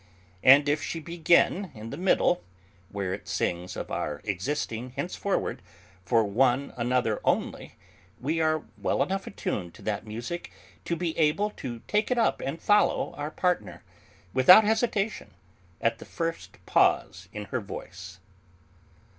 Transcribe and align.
And 0.41 0.67
if 0.67 0.81
she 0.81 0.99
begin 0.99 1.69
in 1.75 1.91
the 1.91 1.95
middle, 1.95 2.43
where 2.89 3.13
it 3.13 3.27
sings 3.27 3.75
of 3.75 3.91
our 3.91 4.19
existing, 4.23 4.93
henceforward, 4.95 5.61
for 6.03 6.23
one 6.23 6.73
another 6.75 7.21
only, 7.23 7.75
we 8.19 8.41
are 8.41 8.63
well 8.79 9.03
enough 9.03 9.27
attuned 9.27 9.75
to 9.75 9.83
that 9.83 10.07
music 10.07 10.51
to 10.85 10.95
be 10.95 11.15
able 11.19 11.51
to 11.51 11.83
take 11.87 12.09
it 12.09 12.17
up 12.17 12.41
and 12.43 12.59
follow 12.59 13.13
our 13.13 13.29
partner, 13.29 13.83
without 14.33 14.63
hesitation, 14.63 15.35
at 15.79 15.99
the 15.99 16.05
first 16.05 16.57
pause 16.65 17.29
in 17.31 17.45
her 17.53 17.59
voice. 17.61 18.19